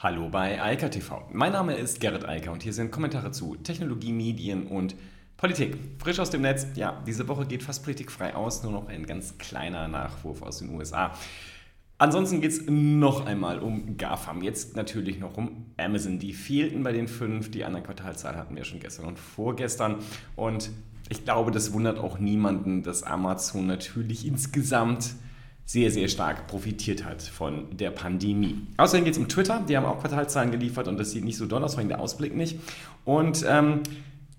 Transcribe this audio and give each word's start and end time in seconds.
Hallo 0.00 0.28
bei 0.28 0.62
Eika 0.62 0.88
TV. 0.88 1.26
Mein 1.32 1.50
Name 1.50 1.74
ist 1.74 1.98
Gerrit 1.98 2.24
Eiker 2.24 2.52
und 2.52 2.62
hier 2.62 2.72
sind 2.72 2.92
Kommentare 2.92 3.32
zu 3.32 3.56
Technologie, 3.56 4.12
Medien 4.12 4.68
und 4.68 4.94
Politik. 5.36 5.76
Frisch 5.98 6.20
aus 6.20 6.30
dem 6.30 6.42
Netz. 6.42 6.68
Ja, 6.76 7.02
diese 7.04 7.26
Woche 7.26 7.46
geht 7.46 7.64
fast 7.64 7.82
politikfrei 7.82 8.36
aus, 8.36 8.62
nur 8.62 8.70
noch 8.70 8.86
ein 8.86 9.06
ganz 9.06 9.38
kleiner 9.38 9.88
Nachwurf 9.88 10.42
aus 10.42 10.58
den 10.58 10.72
USA. 10.72 11.16
Ansonsten 11.98 12.40
geht 12.40 12.52
es 12.52 12.62
noch 12.68 13.26
einmal 13.26 13.58
um 13.58 13.96
GAFAM. 13.96 14.40
Jetzt 14.42 14.76
natürlich 14.76 15.18
noch 15.18 15.36
um 15.36 15.66
Amazon. 15.76 16.20
Die 16.20 16.32
fehlten 16.32 16.84
bei 16.84 16.92
den 16.92 17.08
fünf. 17.08 17.50
Die 17.50 17.64
anderen 17.64 17.84
Quartalzahlen 17.84 18.38
hatten 18.38 18.54
wir 18.54 18.62
schon 18.62 18.78
gestern 18.78 19.06
und 19.06 19.18
vorgestern. 19.18 19.96
Und 20.36 20.70
ich 21.08 21.24
glaube, 21.24 21.50
das 21.50 21.72
wundert 21.72 21.98
auch 21.98 22.20
niemanden, 22.20 22.84
dass 22.84 23.02
Amazon 23.02 23.66
natürlich 23.66 24.28
insgesamt 24.28 25.16
sehr, 25.68 25.90
sehr 25.90 26.08
stark 26.08 26.46
profitiert 26.46 27.04
hat 27.04 27.20
von 27.20 27.76
der 27.76 27.90
Pandemie. 27.90 28.56
Außerdem 28.78 29.04
geht 29.04 29.12
es 29.12 29.18
um 29.18 29.28
Twitter, 29.28 29.62
die 29.68 29.76
haben 29.76 29.84
auch 29.84 30.00
Quartalzahlen 30.00 30.50
geliefert 30.50 30.88
und 30.88 30.98
das 30.98 31.10
sieht 31.10 31.24
nicht 31.24 31.36
so 31.36 31.44
doll 31.44 31.62
aus, 31.62 31.74
vor 31.74 31.80
allem 31.80 31.90
der 31.90 32.00
Ausblick 32.00 32.34
nicht. 32.34 32.58
Und 33.04 33.44
ähm, 33.46 33.82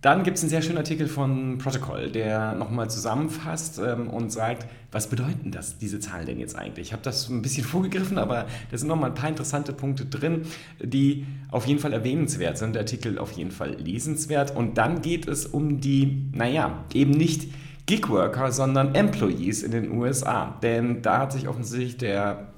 dann 0.02 0.24
gibt 0.24 0.38
es 0.38 0.44
einen 0.44 0.50
sehr 0.50 0.64
schönen 0.64 0.80
Artikel 0.80 1.08
von 1.08 1.60
Protocol, 1.60 2.10
der 2.10 2.56
nochmal 2.56 2.90
zusammenfasst 2.90 3.78
ähm, 3.78 4.10
und 4.10 4.32
sagt, 4.32 4.66
was 4.92 5.08
bedeuten 5.08 5.52
das, 5.52 5.78
diese 5.78 6.00
Zahlen 6.00 6.26
denn 6.26 6.40
jetzt 6.40 6.56
eigentlich? 6.56 6.88
Ich 6.88 6.94
habe 6.94 7.04
das 7.04 7.30
ein 7.30 7.44
bisschen 7.44 7.64
vorgegriffen, 7.66 8.18
aber 8.18 8.48
da 8.72 8.78
sind 8.80 8.88
nochmal 8.88 9.12
ein 9.12 9.16
paar 9.16 9.30
interessante 9.30 9.72
Punkte 9.72 10.06
drin, 10.06 10.48
die 10.82 11.28
auf 11.52 11.68
jeden 11.68 11.80
Fall 11.80 11.94
erwähnenswert 11.94 12.58
sind. 12.58 12.74
Der 12.74 12.82
Artikel 12.82 13.20
auf 13.20 13.34
jeden 13.34 13.52
Fall 13.52 13.76
lesenswert. 13.76 14.56
Und 14.56 14.80
dann 14.80 15.04
geht 15.04 15.28
es 15.28 15.46
um 15.46 15.80
die, 15.80 16.32
naja, 16.32 16.86
eben 16.92 17.12
nicht 17.12 17.50
Gigworker, 17.90 18.52
sondern 18.52 18.94
Employees 18.94 19.64
in 19.64 19.72
den 19.72 19.92
USA. 19.92 20.56
Denn 20.62 21.02
da 21.02 21.18
hat 21.18 21.32
sich 21.32 21.48
offensichtlich 21.48 21.98
der 21.98 22.50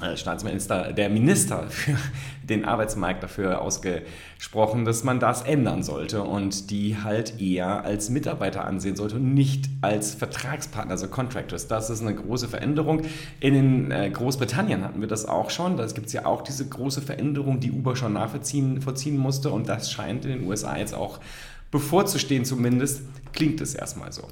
äh, 0.00 0.16
Staatsminister, 0.16 0.92
der 0.92 1.08
Minister 1.08 1.64
für 1.70 1.96
den 2.44 2.64
Arbeitsmarkt 2.64 3.20
dafür 3.20 3.62
ausgesprochen, 3.62 4.84
dass 4.84 5.02
man 5.02 5.18
das 5.18 5.42
ändern 5.42 5.82
sollte 5.82 6.22
und 6.22 6.70
die 6.70 6.98
halt 7.02 7.40
eher 7.40 7.84
als 7.84 8.10
Mitarbeiter 8.10 8.64
ansehen 8.64 8.94
sollte 8.94 9.16
und 9.16 9.34
nicht 9.34 9.68
als 9.80 10.14
Vertragspartner, 10.14 10.92
also 10.92 11.08
Contractors. 11.08 11.66
Das 11.66 11.90
ist 11.90 12.02
eine 12.02 12.14
große 12.14 12.46
Veränderung. 12.46 13.02
In 13.40 13.90
äh, 13.90 14.08
Großbritannien 14.08 14.84
hatten 14.84 15.00
wir 15.00 15.08
das 15.08 15.26
auch 15.26 15.50
schon. 15.50 15.76
Da 15.76 15.84
gibt 15.86 16.06
es 16.06 16.12
ja 16.12 16.26
auch 16.26 16.42
diese 16.42 16.64
große 16.64 17.02
Veränderung, 17.02 17.58
die 17.58 17.72
Uber 17.72 17.96
schon 17.96 18.12
nachvollziehen 18.12 19.18
musste 19.18 19.50
und 19.50 19.68
das 19.68 19.90
scheint 19.90 20.24
in 20.26 20.30
den 20.30 20.46
USA 20.46 20.76
jetzt 20.76 20.94
auch 20.94 21.18
bevorzustehen, 21.72 22.44
zumindest 22.44 23.02
klingt 23.32 23.60
es 23.60 23.74
erstmal 23.74 24.12
so. 24.12 24.28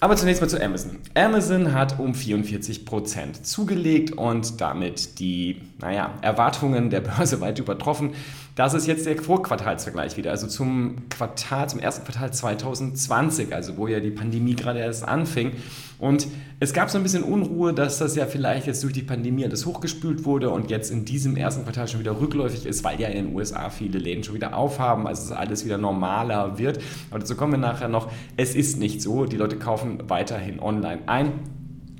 Aber 0.00 0.16
zunächst 0.16 0.42
mal 0.42 0.48
zu 0.48 0.62
Amazon. 0.62 0.98
Amazon 1.14 1.72
hat 1.72 1.98
um 1.98 2.12
44% 2.12 3.42
zugelegt 3.42 4.12
und 4.12 4.60
damit 4.60 5.18
die 5.18 5.62
naja, 5.80 6.14
Erwartungen 6.20 6.90
der 6.90 7.00
Börse 7.00 7.40
weit 7.40 7.58
übertroffen. 7.58 8.12
Das 8.54 8.72
ist 8.72 8.86
jetzt 8.86 9.04
der 9.04 9.20
Vorquartalsvergleich 9.20 10.16
wieder, 10.16 10.30
also 10.30 10.46
zum 10.46 11.08
Quartal, 11.08 11.68
zum 11.68 11.80
ersten 11.80 12.04
Quartal 12.04 12.32
2020, 12.32 13.52
also 13.52 13.76
wo 13.76 13.88
ja 13.88 13.98
die 13.98 14.12
Pandemie 14.12 14.54
gerade 14.54 14.78
erst 14.78 15.02
anfing. 15.02 15.50
Und 15.98 16.28
es 16.60 16.72
gab 16.72 16.88
so 16.88 16.96
ein 16.96 17.02
bisschen 17.02 17.24
Unruhe, 17.24 17.74
dass 17.74 17.98
das 17.98 18.14
ja 18.14 18.26
vielleicht 18.26 18.68
jetzt 18.68 18.84
durch 18.84 18.92
die 18.92 19.02
Pandemie 19.02 19.44
alles 19.44 19.66
hochgespült 19.66 20.24
wurde 20.24 20.50
und 20.50 20.70
jetzt 20.70 20.92
in 20.92 21.04
diesem 21.04 21.36
ersten 21.36 21.64
Quartal 21.64 21.88
schon 21.88 21.98
wieder 21.98 22.20
rückläufig 22.20 22.64
ist, 22.64 22.84
weil 22.84 23.00
ja 23.00 23.08
in 23.08 23.26
den 23.26 23.34
USA 23.34 23.70
viele 23.70 23.98
Läden 23.98 24.22
schon 24.22 24.36
wieder 24.36 24.56
aufhaben, 24.56 25.08
also 25.08 25.30
dass 25.30 25.36
alles 25.36 25.64
wieder 25.64 25.78
normaler 25.78 26.56
wird. 26.56 26.78
Aber 27.10 27.18
dazu 27.18 27.34
kommen 27.34 27.54
wir 27.54 27.58
nachher 27.58 27.88
noch. 27.88 28.08
Es 28.36 28.54
ist 28.54 28.78
nicht 28.78 29.02
so. 29.02 29.24
Die 29.24 29.36
Leute 29.36 29.56
kaufen 29.56 29.98
weiterhin 30.06 30.60
online 30.60 31.00
ein. 31.06 31.32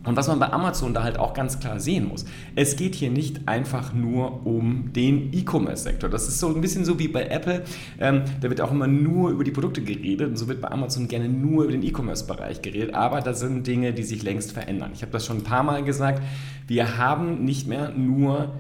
Und 0.05 0.16
was 0.16 0.28
man 0.28 0.38
bei 0.38 0.52
Amazon 0.52 0.92
da 0.94 1.02
halt 1.02 1.19
auch 1.19 1.34
ganz 1.34 1.58
klar 1.60 1.80
sehen 1.80 2.08
muss, 2.08 2.24
es 2.55 2.77
geht 2.77 2.94
hier 2.94 3.10
nicht 3.10 3.48
einfach 3.48 3.92
nur 3.92 4.47
um 4.47 4.92
den 4.92 5.33
E-Commerce-Sektor. 5.33 6.10
Das 6.10 6.28
ist 6.28 6.38
so 6.38 6.55
ein 6.55 6.60
bisschen 6.60 6.84
so 6.84 6.98
wie 6.98 7.08
bei 7.08 7.27
Apple. 7.27 7.64
Ähm, 7.98 8.22
da 8.41 8.50
wird 8.50 8.60
auch 8.60 8.70
immer 8.70 8.86
nur 8.86 9.30
über 9.30 9.44
die 9.44 9.50
Produkte 9.50 9.82
geredet 9.82 10.28
und 10.28 10.36
so 10.36 10.47
wird 10.48 10.60
bei 10.60 10.70
Amazon 10.70 11.08
gerne 11.08 11.28
nur 11.28 11.64
über 11.64 11.72
den 11.72 11.82
E-Commerce-Bereich 11.82 12.62
geredet. 12.62 12.94
Aber 12.94 13.20
da 13.20 13.32
sind 13.32 13.66
Dinge, 13.66 13.93
die 13.93 14.03
sich 14.03 14.22
längst 14.22 14.53
verändern. 14.53 14.91
Ich 14.94 15.03
habe 15.03 15.12
das 15.12 15.25
schon 15.25 15.38
ein 15.38 15.44
paar 15.44 15.62
Mal 15.62 15.82
gesagt. 15.84 16.22
Wir 16.66 16.98
haben 16.98 17.44
nicht 17.44 17.66
mehr 17.66 17.91
nur 17.91 18.54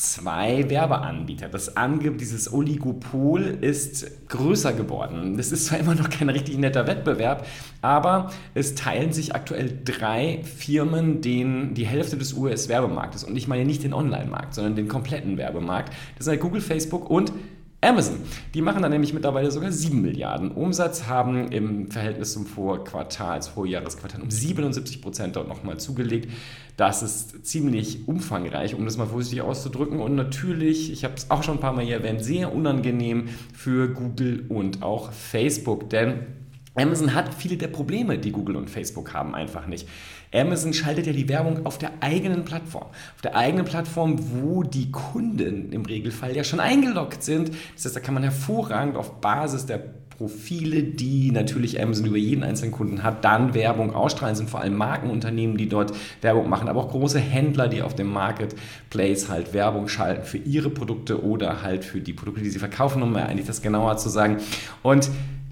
zwei 0.00 0.70
Werbeanbieter. 0.70 1.48
Das 1.50 1.76
Ange 1.76 2.12
dieses 2.12 2.50
Oligopol 2.50 3.42
ist 3.60 4.28
größer 4.28 4.72
geworden. 4.72 5.36
Das 5.36 5.52
ist 5.52 5.66
zwar 5.66 5.78
immer 5.78 5.94
noch 5.94 6.08
kein 6.08 6.30
richtig 6.30 6.56
netter 6.56 6.86
Wettbewerb, 6.86 7.46
aber 7.82 8.30
es 8.54 8.74
teilen 8.74 9.12
sich 9.12 9.34
aktuell 9.34 9.78
drei 9.84 10.40
Firmen 10.42 11.20
den, 11.20 11.74
die 11.74 11.86
Hälfte 11.86 12.16
des 12.16 12.32
US-Werbemarktes. 12.32 13.24
Und 13.24 13.36
ich 13.36 13.46
meine 13.46 13.66
nicht 13.66 13.84
den 13.84 13.92
Online-Markt, 13.92 14.54
sondern 14.54 14.74
den 14.74 14.88
kompletten 14.88 15.36
Werbemarkt. 15.36 15.92
Das 16.16 16.24
sind 16.24 16.32
halt 16.32 16.40
Google, 16.40 16.62
Facebook 16.62 17.10
und 17.10 17.32
Amazon. 17.82 18.16
Die 18.52 18.60
machen 18.60 18.82
dann 18.82 18.90
nämlich 18.90 19.14
mittlerweile 19.14 19.50
sogar 19.50 19.72
7 19.72 20.02
Milliarden 20.02 20.50
Umsatz, 20.50 21.06
haben 21.06 21.50
im 21.50 21.90
Verhältnis 21.90 22.34
zum 22.34 22.44
Vorquartal, 22.44 23.32
als 23.32 23.48
Vorjahresquartal 23.48 24.20
um 24.20 24.30
77 24.30 25.00
Prozent 25.00 25.36
dort 25.36 25.48
nochmal 25.48 25.78
zugelegt. 25.78 26.30
Das 26.76 27.02
ist 27.02 27.46
ziemlich 27.46 28.06
umfangreich, 28.06 28.74
um 28.74 28.84
das 28.84 28.98
mal 28.98 29.06
vorsichtig 29.06 29.40
auszudrücken. 29.40 30.00
Und 30.00 30.14
natürlich, 30.14 30.92
ich 30.92 31.04
habe 31.04 31.14
es 31.14 31.30
auch 31.30 31.42
schon 31.42 31.56
ein 31.56 31.60
paar 31.60 31.72
Mal 31.72 31.84
hier 31.84 31.96
erwähnt, 31.96 32.22
sehr 32.22 32.54
unangenehm 32.54 33.28
für 33.54 33.88
Google 33.88 34.44
und 34.48 34.82
auch 34.82 35.12
Facebook, 35.12 35.88
denn 35.88 36.39
Amazon 36.74 37.14
hat 37.14 37.34
viele 37.34 37.56
der 37.56 37.68
Probleme, 37.68 38.18
die 38.18 38.30
Google 38.30 38.56
und 38.56 38.70
Facebook 38.70 39.12
haben, 39.12 39.34
einfach 39.34 39.66
nicht. 39.66 39.88
Amazon 40.32 40.72
schaltet 40.72 41.06
ja 41.06 41.12
die 41.12 41.28
Werbung 41.28 41.66
auf 41.66 41.78
der 41.78 41.90
eigenen 42.00 42.44
Plattform. 42.44 42.86
Auf 43.14 43.22
der 43.22 43.34
eigenen 43.34 43.64
Plattform, 43.64 44.16
wo 44.32 44.62
die 44.62 44.92
Kunden 44.92 45.72
im 45.72 45.84
Regelfall 45.84 46.36
ja 46.36 46.44
schon 46.44 46.60
eingeloggt 46.60 47.24
sind. 47.24 47.50
Das 47.74 47.84
heißt, 47.84 47.96
da 47.96 48.00
kann 48.00 48.14
man 48.14 48.22
hervorragend 48.22 48.96
auf 48.96 49.20
Basis 49.20 49.66
der 49.66 49.82
Profile, 50.20 50.82
die 50.82 51.32
natürlich 51.32 51.82
Amazon 51.82 52.04
über 52.04 52.18
jeden 52.18 52.44
einzelnen 52.44 52.72
Kunden 52.72 53.02
hat, 53.02 53.24
dann 53.24 53.54
Werbung 53.54 53.94
ausstrahlen. 53.94 54.36
Sind 54.36 54.50
vor 54.50 54.60
allem 54.60 54.76
Markenunternehmen, 54.76 55.56
die 55.56 55.66
dort 55.66 55.92
Werbung 56.20 56.48
machen, 56.48 56.68
aber 56.68 56.80
auch 56.80 56.90
große 56.90 57.18
Händler, 57.18 57.68
die 57.68 57.80
auf 57.80 57.94
dem 57.94 58.12
Marketplace 58.12 59.30
halt 59.30 59.54
Werbung 59.54 59.88
schalten 59.88 60.24
für 60.24 60.36
ihre 60.36 60.68
Produkte 60.68 61.24
oder 61.24 61.62
halt 61.62 61.84
für 61.86 62.00
die 62.00 62.12
Produkte, 62.12 62.42
die 62.42 62.50
sie 62.50 62.58
verkaufen, 62.58 63.02
um 63.02 63.16
eigentlich 63.16 63.46
das 63.46 63.62
genauer 63.62 63.96
zu 63.96 64.10
sagen. 64.10 64.36
Und 64.82 65.08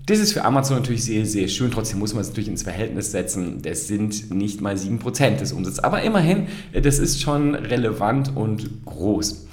das 0.09 0.19
ist 0.21 0.33
für 0.33 0.45
Amazon 0.45 0.79
natürlich 0.79 1.05
sehr, 1.05 1.27
sehr 1.27 1.49
schön. 1.49 1.71
Trotzdem 1.71 1.99
muss 1.99 2.15
man 2.15 2.23
es 2.23 2.29
natürlich 2.29 2.49
ins 2.49 2.63
Verhältnis 2.63 3.13
setzen. 3.13 3.61
Das 3.61 3.89
sind 3.89 4.31
nicht 4.31 4.63
mal 4.63 4.75
7% 4.75 5.37
des 5.37 5.53
Umsatzes. 5.53 5.81
Aber 5.81 6.03
immerhin, 6.03 6.49
das 6.73 6.99
ist 6.99 7.21
schon 7.21 7.55
relevant 7.55 8.35
und 8.35 8.87
groß. 8.87 9.47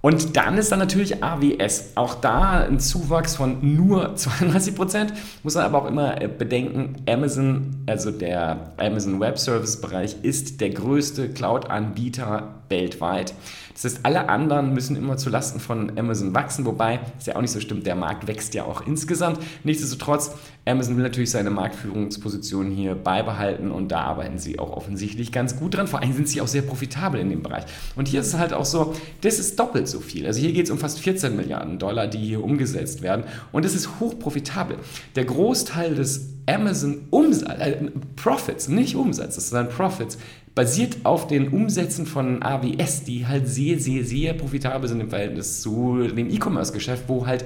Und 0.00 0.36
dann 0.36 0.58
ist 0.58 0.72
da 0.72 0.76
natürlich 0.76 1.22
AWS. 1.22 1.92
Auch 1.94 2.16
da 2.16 2.64
ein 2.64 2.80
Zuwachs 2.80 3.36
von 3.36 3.76
nur 3.76 4.16
32 4.16 4.74
Prozent. 4.74 5.12
Muss 5.44 5.54
man 5.54 5.64
aber 5.64 5.82
auch 5.82 5.86
immer 5.86 6.20
äh, 6.20 6.26
bedenken, 6.26 6.96
Amazon, 7.08 7.84
also 7.86 8.10
der 8.10 8.72
Amazon 8.78 9.20
Web 9.20 9.38
Service 9.38 9.80
Bereich, 9.80 10.16
ist 10.22 10.60
der 10.60 10.70
größte 10.70 11.28
Cloud-Anbieter 11.28 12.62
weltweit. 12.68 13.34
Das 13.74 13.84
heißt, 13.84 14.00
alle 14.02 14.28
anderen 14.28 14.74
müssen 14.74 14.96
immer 14.96 15.16
zu 15.16 15.30
Lasten 15.30 15.60
von 15.60 15.98
Amazon 15.98 16.34
wachsen, 16.34 16.64
wobei 16.64 17.00
es 17.18 17.26
ja 17.26 17.36
auch 17.36 17.40
nicht 17.40 17.50
so 17.50 17.60
stimmt, 17.60 17.86
der 17.86 17.94
Markt 17.94 18.26
wächst 18.26 18.54
ja 18.54 18.64
auch 18.64 18.86
insgesamt. 18.86 19.38
Nichtsdestotrotz, 19.64 20.32
Amazon 20.64 20.96
will 20.96 21.02
natürlich 21.02 21.30
seine 21.30 21.50
Marktführungsposition 21.50 22.70
hier 22.70 22.94
beibehalten 22.94 23.70
und 23.70 23.88
da 23.88 24.02
arbeiten 24.02 24.38
sie 24.38 24.58
auch 24.58 24.76
offensichtlich 24.76 25.32
ganz 25.32 25.56
gut 25.56 25.74
dran. 25.74 25.88
Vor 25.88 26.00
allem 26.00 26.12
sind 26.12 26.28
sie 26.28 26.40
auch 26.40 26.48
sehr 26.48 26.62
profitabel 26.62 27.20
in 27.20 27.30
dem 27.30 27.42
Bereich. 27.42 27.64
Und 27.96 28.08
hier 28.08 28.20
ist 28.20 28.28
es 28.28 28.38
halt 28.38 28.52
auch 28.52 28.64
so, 28.64 28.94
das 29.22 29.38
ist 29.38 29.58
doppelt 29.58 29.88
so 29.88 30.00
viel. 30.00 30.26
Also 30.26 30.40
hier 30.40 30.52
geht 30.52 30.66
es 30.66 30.70
um 30.70 30.78
fast 30.78 31.00
14 31.00 31.34
Milliarden 31.34 31.78
Dollar, 31.78 32.06
die 32.06 32.18
hier 32.18 32.44
umgesetzt 32.44 33.02
werden 33.02 33.24
und 33.50 33.64
es 33.64 33.74
ist 33.74 34.00
hochprofitabel. 34.00 34.76
Der 35.16 35.24
Großteil 35.24 35.94
des 35.94 36.32
Amazon 36.46 37.06
Umsatz, 37.10 37.58
äh, 37.60 37.76
Profits, 38.16 38.68
nicht 38.68 38.96
Umsatz, 38.96 39.36
sondern 39.48 39.72
Profits, 39.72 40.18
basiert 40.54 40.98
auf 41.04 41.26
den 41.26 41.48
Umsätzen 41.48 42.06
von 42.06 42.42
AWS, 42.42 43.04
die 43.04 43.26
halt 43.26 43.48
sehr, 43.48 43.78
sehr, 43.78 44.04
sehr 44.04 44.34
profitabel 44.34 44.88
sind 44.88 45.00
im 45.00 45.08
Verhältnis 45.08 45.62
zu 45.62 46.08
dem 46.08 46.30
E-Commerce-Geschäft, 46.30 47.04
wo 47.08 47.26
halt 47.26 47.44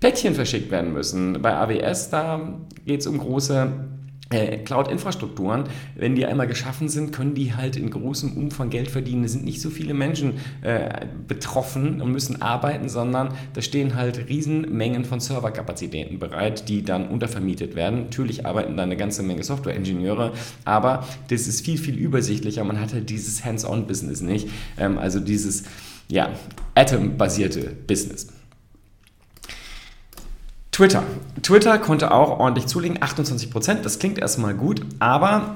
Päckchen 0.00 0.34
verschickt 0.34 0.70
werden 0.70 0.92
müssen. 0.92 1.40
Bei 1.40 1.54
AWS, 1.54 2.10
da 2.10 2.60
geht 2.84 3.00
es 3.00 3.06
um 3.06 3.18
große 3.18 3.72
Cloud-Infrastrukturen, 4.30 5.64
wenn 5.94 6.14
die 6.14 6.26
einmal 6.26 6.46
geschaffen 6.46 6.88
sind, 6.88 7.12
können 7.12 7.34
die 7.34 7.54
halt 7.54 7.76
in 7.76 7.90
großem 7.90 8.36
Umfang 8.36 8.70
Geld 8.70 8.90
verdienen. 8.90 9.24
Es 9.24 9.32
sind 9.32 9.44
nicht 9.44 9.60
so 9.60 9.70
viele 9.70 9.94
Menschen 9.94 10.34
äh, 10.62 11.06
betroffen 11.28 12.00
und 12.00 12.10
müssen 12.10 12.42
arbeiten, 12.42 12.88
sondern 12.88 13.34
da 13.52 13.62
stehen 13.62 13.94
halt 13.94 14.28
Riesenmengen 14.28 15.04
von 15.04 15.20
Serverkapazitäten 15.20 16.18
bereit, 16.18 16.68
die 16.68 16.82
dann 16.82 17.08
untervermietet 17.08 17.76
werden. 17.76 18.04
Natürlich 18.04 18.46
arbeiten 18.46 18.76
da 18.76 18.82
eine 18.82 18.96
ganze 18.96 19.22
Menge 19.22 19.44
Software-Ingenieure, 19.44 20.32
aber 20.64 21.06
das 21.28 21.46
ist 21.46 21.64
viel, 21.64 21.78
viel 21.78 21.96
übersichtlicher. 21.96 22.64
Man 22.64 22.80
hat 22.80 22.92
halt 22.92 23.10
dieses 23.10 23.44
Hands-on-Business 23.44 24.22
nicht, 24.22 24.48
ähm, 24.78 24.98
also 24.98 25.20
dieses 25.20 25.64
ja, 26.08 26.30
Atom-basierte 26.74 27.72
Business. 27.86 28.28
Twitter. 30.74 31.04
Twitter 31.40 31.78
konnte 31.78 32.10
auch 32.10 32.40
ordentlich 32.40 32.66
zulegen, 32.66 33.00
28 33.00 33.48
Prozent. 33.48 33.84
Das 33.84 34.00
klingt 34.00 34.18
erstmal 34.18 34.54
gut, 34.54 34.80
aber 34.98 35.54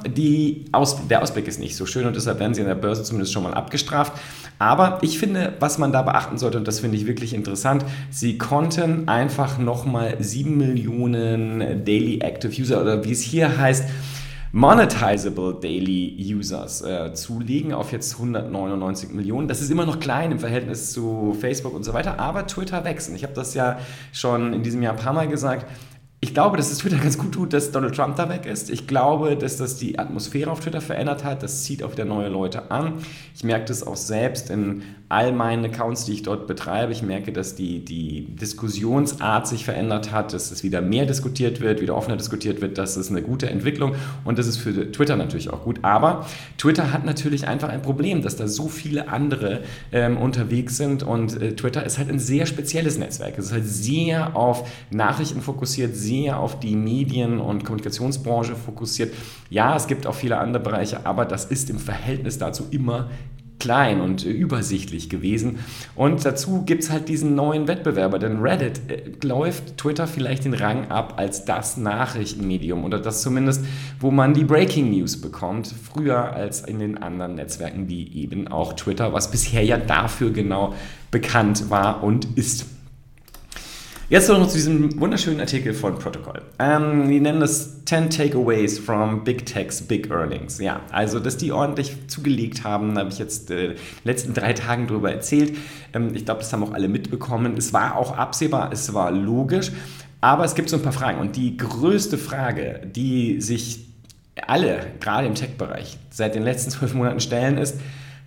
Aus 0.70 1.08
der 1.08 1.22
Ausblick 1.22 1.48
ist 1.48 1.58
nicht 1.58 1.74
so 1.74 1.86
schön 1.86 2.06
und 2.06 2.14
deshalb 2.14 2.38
werden 2.38 2.54
sie 2.54 2.60
in 2.60 2.68
der 2.68 2.76
Börse 2.76 3.02
zumindest 3.02 3.32
schon 3.32 3.42
mal 3.42 3.52
abgestraft. 3.52 4.12
Aber 4.60 4.98
ich 5.02 5.18
finde, 5.18 5.54
was 5.58 5.78
man 5.78 5.90
da 5.90 6.02
beachten 6.02 6.38
sollte, 6.38 6.58
und 6.58 6.68
das 6.68 6.78
finde 6.78 6.96
ich 6.96 7.08
wirklich 7.08 7.34
interessant, 7.34 7.84
sie 8.10 8.38
konnten 8.38 9.08
einfach 9.08 9.58
nochmal 9.58 10.14
7 10.20 10.56
Millionen 10.56 11.84
Daily 11.84 12.20
Active 12.20 12.52
User 12.52 12.80
oder 12.80 13.02
wie 13.02 13.10
es 13.10 13.20
hier 13.20 13.58
heißt, 13.58 13.88
monetizable 14.52 15.58
Daily 15.60 16.16
Users 16.34 16.82
äh, 16.82 17.12
zulegen 17.14 17.72
auf 17.72 17.92
jetzt 17.92 18.14
199 18.14 19.10
Millionen. 19.10 19.48
Das 19.48 19.60
ist 19.60 19.70
immer 19.70 19.86
noch 19.86 20.00
klein 20.00 20.32
im 20.32 20.38
Verhältnis 20.38 20.92
zu 20.92 21.36
Facebook 21.38 21.74
und 21.74 21.84
so 21.84 21.92
weiter, 21.92 22.18
aber 22.18 22.46
Twitter 22.46 22.84
wächst. 22.84 23.10
Und 23.10 23.16
ich 23.16 23.24
habe 23.24 23.34
das 23.34 23.54
ja 23.54 23.78
schon 24.12 24.52
in 24.52 24.62
diesem 24.62 24.82
Jahr 24.82 24.94
ein 24.94 24.98
paar 24.98 25.12
Mal 25.12 25.28
gesagt 25.28 25.66
ich 26.28 26.34
glaube, 26.34 26.58
dass 26.58 26.70
es 26.70 26.78
Twitter 26.78 26.96
ganz 27.02 27.16
gut 27.16 27.32
tut, 27.32 27.54
dass 27.54 27.72
Donald 27.72 27.96
Trump 27.96 28.16
da 28.16 28.28
weg 28.28 28.44
ist. 28.44 28.68
Ich 28.68 28.86
glaube, 28.86 29.34
dass 29.34 29.56
das 29.56 29.76
die 29.76 29.98
Atmosphäre 29.98 30.50
auf 30.50 30.60
Twitter 30.60 30.82
verändert 30.82 31.24
hat. 31.24 31.42
Das 31.42 31.64
zieht 31.64 31.82
auch 31.82 31.92
wieder 31.92 32.04
neue 32.04 32.28
Leute 32.28 32.70
an. 32.70 32.94
Ich 33.34 33.44
merke 33.44 33.64
das 33.64 33.86
auch 33.86 33.96
selbst 33.96 34.50
in 34.50 34.82
all 35.08 35.32
meinen 35.32 35.64
Accounts, 35.64 36.04
die 36.04 36.12
ich 36.12 36.22
dort 36.22 36.46
betreibe. 36.46 36.92
Ich 36.92 37.02
merke, 37.02 37.32
dass 37.32 37.54
die, 37.54 37.82
die 37.82 38.26
Diskussionsart 38.26 39.46
sich 39.48 39.64
verändert 39.64 40.12
hat, 40.12 40.34
dass 40.34 40.50
es 40.50 40.62
wieder 40.62 40.82
mehr 40.82 41.06
diskutiert 41.06 41.62
wird, 41.62 41.80
wieder 41.80 41.96
offener 41.96 42.18
diskutiert 42.18 42.60
wird. 42.60 42.76
Das 42.76 42.98
ist 42.98 43.10
eine 43.10 43.22
gute 43.22 43.48
Entwicklung 43.48 43.94
und 44.24 44.38
das 44.38 44.46
ist 44.46 44.58
für 44.58 44.92
Twitter 44.92 45.16
natürlich 45.16 45.50
auch 45.50 45.62
gut. 45.62 45.78
Aber 45.82 46.26
Twitter 46.58 46.92
hat 46.92 47.06
natürlich 47.06 47.48
einfach 47.48 47.70
ein 47.70 47.80
Problem, 47.80 48.20
dass 48.20 48.36
da 48.36 48.46
so 48.48 48.68
viele 48.68 49.08
andere 49.08 49.62
ähm, 49.92 50.18
unterwegs 50.18 50.76
sind 50.76 51.02
und 51.02 51.40
äh, 51.40 51.56
Twitter 51.56 51.86
ist 51.86 51.96
halt 51.96 52.10
ein 52.10 52.18
sehr 52.18 52.44
spezielles 52.44 52.98
Netzwerk. 52.98 53.38
Es 53.38 53.46
ist 53.46 53.52
halt 53.52 53.66
sehr 53.66 54.36
auf 54.36 54.68
Nachrichten 54.90 55.40
fokussiert, 55.40 55.96
sehr 55.96 56.17
auf 56.26 56.60
die 56.60 56.76
Medien- 56.76 57.40
und 57.40 57.64
Kommunikationsbranche 57.64 58.56
fokussiert. 58.56 59.14
Ja, 59.50 59.76
es 59.76 59.86
gibt 59.86 60.06
auch 60.06 60.14
viele 60.14 60.38
andere 60.38 60.62
Bereiche, 60.62 61.06
aber 61.06 61.24
das 61.24 61.44
ist 61.44 61.70
im 61.70 61.78
Verhältnis 61.78 62.38
dazu 62.38 62.64
immer 62.70 63.08
klein 63.58 64.00
und 64.00 64.24
übersichtlich 64.24 65.10
gewesen. 65.10 65.58
Und 65.94 66.24
dazu 66.24 66.62
gibt 66.64 66.84
es 66.84 66.90
halt 66.90 67.08
diesen 67.08 67.34
neuen 67.34 67.68
Wettbewerber, 67.68 68.18
denn 68.18 68.40
Reddit 68.40 68.80
äh, 68.88 69.26
läuft 69.26 69.78
Twitter 69.78 70.06
vielleicht 70.06 70.44
den 70.44 70.54
Rang 70.54 70.90
ab 70.90 71.14
als 71.16 71.44
das 71.44 71.76
Nachrichtenmedium 71.76 72.84
oder 72.84 72.98
das 72.98 73.22
zumindest, 73.22 73.64
wo 74.00 74.10
man 74.10 74.34
die 74.34 74.44
Breaking 74.44 74.90
News 74.90 75.20
bekommt, 75.20 75.66
früher 75.92 76.32
als 76.32 76.60
in 76.60 76.78
den 76.78 76.98
anderen 76.98 77.34
Netzwerken 77.34 77.88
wie 77.88 78.08
eben 78.14 78.48
auch 78.48 78.74
Twitter, 78.74 79.12
was 79.12 79.30
bisher 79.30 79.64
ja 79.64 79.76
dafür 79.76 80.30
genau 80.30 80.74
bekannt 81.10 81.70
war 81.70 82.02
und 82.02 82.26
ist. 82.36 82.66
Jetzt 84.10 84.30
noch 84.30 84.48
zu 84.48 84.56
diesem 84.56 84.98
wunderschönen 84.98 85.38
Artikel 85.38 85.74
von 85.74 85.98
Protocol. 85.98 86.40
Ähm, 86.58 87.10
die 87.10 87.20
nennen 87.20 87.40
das 87.40 87.84
10 87.84 88.08
Takeaways 88.08 88.78
from 88.78 89.22
Big 89.22 89.44
Tech's 89.44 89.82
Big 89.82 90.10
Earnings. 90.10 90.58
Ja, 90.60 90.80
also, 90.90 91.20
dass 91.20 91.36
die 91.36 91.52
ordentlich 91.52 91.94
zugelegt 92.08 92.64
haben, 92.64 92.96
habe 92.96 93.10
ich 93.10 93.18
jetzt 93.18 93.50
äh, 93.50 93.64
in 93.64 93.70
den 93.72 93.78
letzten 94.04 94.32
drei 94.32 94.54
Tagen 94.54 94.86
darüber 94.86 95.12
erzählt. 95.12 95.58
Ähm, 95.92 96.14
ich 96.14 96.24
glaube, 96.24 96.40
das 96.40 96.50
haben 96.54 96.64
auch 96.64 96.72
alle 96.72 96.88
mitbekommen. 96.88 97.58
Es 97.58 97.74
war 97.74 97.98
auch 97.98 98.16
absehbar, 98.16 98.70
es 98.72 98.94
war 98.94 99.10
logisch, 99.10 99.72
aber 100.22 100.46
es 100.46 100.54
gibt 100.54 100.70
so 100.70 100.76
ein 100.76 100.82
paar 100.82 100.92
Fragen. 100.92 101.20
Und 101.20 101.36
die 101.36 101.58
größte 101.58 102.16
Frage, 102.16 102.80
die 102.86 103.42
sich 103.42 103.88
alle, 104.46 104.86
gerade 105.00 105.26
im 105.26 105.34
Tech-Bereich, 105.34 105.98
seit 106.08 106.34
den 106.34 106.44
letzten 106.44 106.70
zwölf 106.70 106.94
Monaten 106.94 107.20
stellen, 107.20 107.58
ist, 107.58 107.78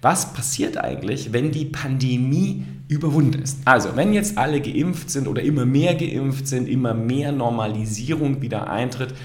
was 0.03 0.33
passiert 0.33 0.77
eigentlich, 0.77 1.33
wenn 1.33 1.51
die 1.51 1.65
Pandemie 1.65 2.65
überwunden 2.91 3.41
ist. 3.41 3.59
Also, 3.63 3.95
wenn 3.95 4.13
jetzt 4.13 4.37
alle 4.37 4.59
geimpft 4.59 5.09
sind 5.09 5.27
oder 5.27 5.41
immer 5.41 5.65
mehr 5.65 5.95
geimpft 5.95 6.47
sind, 6.47 6.67
immer 6.67 6.93
mehr 6.93 7.31
Normalisierung 7.31 8.41
wieder 8.41 8.69
eintritt, 8.69 9.15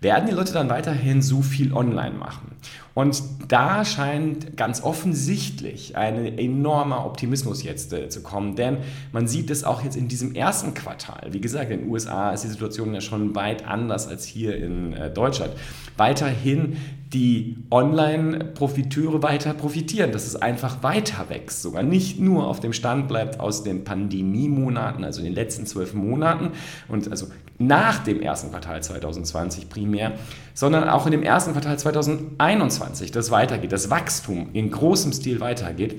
werden 0.00 0.28
die 0.28 0.34
Leute 0.34 0.52
dann 0.52 0.70
weiterhin 0.70 1.20
so 1.20 1.42
viel 1.42 1.74
online 1.74 2.16
machen. 2.16 2.52
Und 2.94 3.22
da 3.48 3.84
scheint 3.84 4.56
ganz 4.56 4.82
offensichtlich 4.82 5.96
ein 5.96 6.38
enormer 6.38 7.04
Optimismus 7.04 7.62
jetzt 7.62 7.92
äh, 7.92 8.08
zu 8.08 8.22
kommen, 8.22 8.56
denn 8.56 8.78
man 9.12 9.26
sieht 9.28 9.50
es 9.50 9.64
auch 9.64 9.82
jetzt 9.82 9.96
in 9.96 10.08
diesem 10.08 10.34
ersten 10.34 10.74
Quartal. 10.74 11.28
Wie 11.32 11.40
gesagt, 11.40 11.70
in 11.70 11.80
den 11.80 11.90
USA 11.90 12.32
ist 12.32 12.44
die 12.44 12.48
Situation 12.48 12.94
ja 12.94 13.00
schon 13.00 13.34
weit 13.34 13.66
anders 13.66 14.08
als 14.08 14.24
hier 14.24 14.56
in 14.56 14.92
äh, 14.92 15.10
Deutschland. 15.10 15.52
Weiterhin 15.96 16.76
die 17.12 17.56
Online-Profiteure 17.72 19.22
weiter 19.22 19.52
profitieren, 19.52 20.12
dass 20.12 20.26
es 20.26 20.36
einfach 20.36 20.84
weiter 20.84 21.28
wächst, 21.28 21.62
sogar 21.62 21.82
nicht 21.82 22.20
nur 22.20 22.46
auf 22.46 22.60
dem 22.60 22.72
Stand 22.72 23.08
bleibt 23.08 23.40
aus 23.40 23.64
den 23.64 23.82
Pandemiemonaten, 23.82 25.02
also 25.02 25.20
den 25.20 25.34
letzten 25.34 25.66
zwölf 25.66 25.92
Monaten 25.92 26.52
und 26.86 27.10
also 27.10 27.26
nach 27.58 28.04
dem 28.04 28.22
ersten 28.22 28.50
Quartal 28.50 28.82
2020 28.82 29.68
primär, 29.68 30.12
sondern 30.54 30.88
auch 30.88 31.06
in 31.06 31.12
dem 31.12 31.24
ersten 31.24 31.52
Quartal 31.52 31.78
2021 31.78 33.10
das 33.10 33.30
weitergeht, 33.32 33.72
das 33.72 33.90
Wachstum 33.90 34.48
in 34.52 34.70
großem 34.70 35.12
Stil 35.12 35.40
weitergeht. 35.40 35.96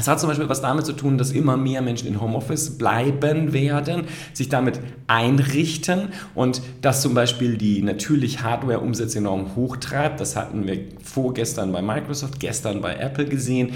Es 0.00 0.06
hat 0.06 0.20
zum 0.20 0.28
Beispiel 0.28 0.48
was 0.48 0.60
damit 0.60 0.86
zu 0.86 0.92
tun, 0.92 1.18
dass 1.18 1.32
immer 1.32 1.56
mehr 1.56 1.82
Menschen 1.82 2.06
in 2.06 2.20
Homeoffice 2.20 2.78
bleiben 2.78 3.52
werden, 3.52 4.04
sich 4.32 4.48
damit 4.48 4.78
einrichten 5.08 6.10
und 6.36 6.62
dass 6.82 7.02
zum 7.02 7.14
Beispiel 7.14 7.58
die 7.58 7.82
natürlich 7.82 8.40
Hardware-Umsätze 8.40 9.18
enorm 9.18 9.56
hochtreibt. 9.56 10.20
Das 10.20 10.36
hatten 10.36 10.68
wir 10.68 10.78
vorgestern 11.02 11.72
bei 11.72 11.82
Microsoft, 11.82 12.38
gestern 12.38 12.80
bei 12.80 12.94
Apple 12.94 13.24
gesehen. 13.24 13.72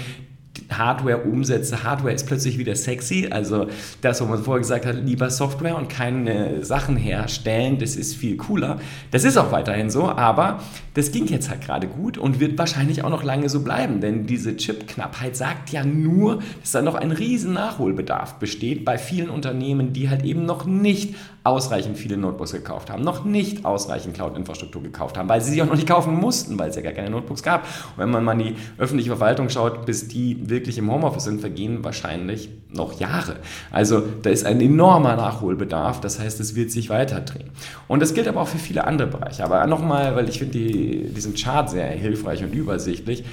Hardware-Umsätze. 0.77 1.83
Hardware 1.83 2.13
ist 2.13 2.25
plötzlich 2.25 2.57
wieder 2.57 2.75
sexy. 2.75 3.27
Also 3.29 3.67
das, 4.01 4.21
wo 4.21 4.25
man 4.25 4.43
vorher 4.43 4.61
gesagt 4.61 4.85
hat, 4.85 4.95
lieber 4.95 5.29
Software 5.29 5.77
und 5.77 5.89
keine 5.89 6.63
Sachen 6.63 6.95
herstellen, 6.95 7.79
das 7.79 7.95
ist 7.95 8.15
viel 8.15 8.37
cooler. 8.37 8.79
Das 9.11 9.23
ist 9.23 9.37
auch 9.37 9.51
weiterhin 9.51 9.89
so, 9.89 10.09
aber 10.09 10.59
das 10.93 11.11
ging 11.11 11.25
jetzt 11.27 11.49
halt 11.49 11.61
gerade 11.61 11.87
gut 11.87 12.17
und 12.17 12.39
wird 12.39 12.57
wahrscheinlich 12.57 13.03
auch 13.03 13.09
noch 13.09 13.23
lange 13.23 13.49
so 13.49 13.61
bleiben, 13.61 13.99
denn 13.99 14.27
diese 14.27 14.55
Chip-Knappheit 14.55 15.35
sagt 15.35 15.71
ja 15.71 15.83
nur, 15.83 16.41
dass 16.61 16.71
da 16.71 16.81
noch 16.81 16.95
ein 16.95 17.11
riesen 17.11 17.53
Nachholbedarf 17.53 18.35
besteht 18.35 18.85
bei 18.85 18.97
vielen 18.97 19.29
Unternehmen, 19.29 19.93
die 19.93 20.09
halt 20.09 20.23
eben 20.23 20.45
noch 20.45 20.65
nicht 20.65 21.15
ausreichend 21.43 21.97
viele 21.97 22.15
Notebooks 22.15 22.53
gekauft 22.53 22.89
haben, 22.89 23.03
noch 23.03 23.25
nicht 23.25 23.65
ausreichend 23.65 24.13
Cloud-Infrastruktur 24.13 24.81
gekauft 24.81 25.17
haben, 25.17 25.27
weil 25.27 25.41
sie 25.41 25.51
sie 25.51 25.61
auch 25.61 25.67
noch 25.67 25.75
nicht 25.75 25.87
kaufen 25.87 26.15
mussten, 26.15 26.57
weil 26.57 26.69
es 26.69 26.75
ja 26.75 26.81
gar 26.81 26.93
keine 26.93 27.09
Notebooks 27.09 27.43
gab. 27.43 27.63
Und 27.63 27.97
wenn 27.97 28.11
man 28.11 28.23
mal 28.23 28.39
in 28.39 28.47
die 28.47 28.55
öffentliche 28.77 29.09
Verwaltung 29.09 29.49
schaut, 29.49 29.85
bis 29.85 30.07
die 30.07 30.49
wirklich 30.49 30.62
im 30.77 30.91
Homeoffice 30.91 31.25
sind, 31.25 31.41
vergehen 31.41 31.83
wahrscheinlich 31.83 32.49
noch 32.71 32.99
Jahre. 32.99 33.37
Also 33.71 34.03
da 34.21 34.29
ist 34.29 34.45
ein 34.45 34.61
enormer 34.61 35.15
Nachholbedarf, 35.15 36.01
das 36.01 36.19
heißt, 36.19 36.39
es 36.39 36.55
wird 36.55 36.71
sich 36.71 36.89
weiterdrehen. 36.89 37.49
Und 37.87 38.01
das 38.01 38.13
gilt 38.13 38.27
aber 38.27 38.41
auch 38.41 38.47
für 38.47 38.57
viele 38.57 38.85
andere 38.85 39.07
Bereiche. 39.07 39.43
Aber 39.43 39.65
nochmal, 39.67 40.15
weil 40.15 40.29
ich 40.29 40.39
finde 40.39 40.57
die, 40.57 41.13
diesen 41.13 41.35
Chart 41.35 41.69
sehr 41.69 41.87
hilfreich 41.87 42.43
und 42.43 42.53
übersichtlich, 42.53 43.23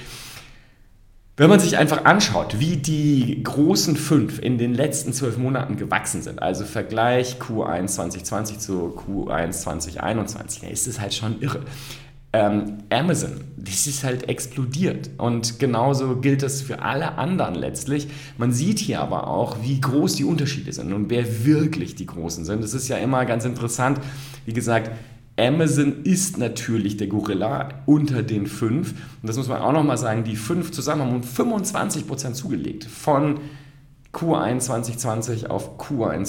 wenn 1.37 1.49
man 1.49 1.59
sich 1.59 1.77
einfach 1.77 2.05
anschaut, 2.05 2.59
wie 2.59 2.77
die 2.77 3.41
großen 3.41 3.95
fünf 3.95 4.37
in 4.39 4.57
den 4.57 4.75
letzten 4.75 5.11
zwölf 5.11 5.37
Monaten 5.37 5.75
gewachsen 5.75 6.21
sind, 6.21 6.41
also 6.41 6.65
Vergleich 6.65 7.37
Q1 7.39 7.87
2020 7.87 8.59
zu 8.59 8.93
Q1 8.95 9.51
2021, 9.51 10.69
ist 10.69 10.87
es 10.87 10.99
halt 10.99 11.13
schon 11.13 11.41
irre. 11.41 11.61
Ähm, 12.33 12.77
Amazon, 12.89 13.41
das 13.57 13.87
ist 13.87 14.03
halt 14.03 14.29
explodiert. 14.29 15.09
Und 15.17 15.59
genauso 15.59 16.15
gilt 16.17 16.43
das 16.43 16.61
für 16.61 16.81
alle 16.81 17.17
anderen 17.17 17.55
letztlich. 17.55 18.07
Man 18.37 18.53
sieht 18.53 18.79
hier 18.79 19.01
aber 19.01 19.27
auch, 19.27 19.57
wie 19.63 19.81
groß 19.81 20.15
die 20.15 20.23
Unterschiede 20.23 20.71
sind 20.71 20.93
und 20.93 21.09
wer 21.09 21.45
wirklich 21.45 21.95
die 21.95 22.05
Großen 22.05 22.45
sind. 22.45 22.63
Das 22.63 22.73
ist 22.73 22.87
ja 22.87 22.97
immer 22.97 23.25
ganz 23.25 23.43
interessant. 23.43 23.99
Wie 24.45 24.53
gesagt, 24.53 24.91
Amazon 25.37 26.03
ist 26.03 26.37
natürlich 26.37 26.97
der 26.97 27.07
Gorilla 27.07 27.69
unter 27.85 28.23
den 28.23 28.47
fünf. 28.47 28.91
Und 28.91 29.27
das 29.27 29.37
muss 29.37 29.47
man 29.47 29.61
auch 29.61 29.73
nochmal 29.73 29.97
sagen, 29.97 30.23
die 30.23 30.35
fünf 30.35 30.71
zusammen 30.71 31.01
haben 31.01 31.15
um 31.15 31.21
25% 31.21 32.33
zugelegt 32.33 32.85
von 32.85 33.39
Q1 34.13 34.59
2020 34.59 35.49
auf 35.49 35.79
Q1 35.79 36.25